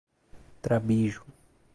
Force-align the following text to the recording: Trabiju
Trabiju 0.63 1.21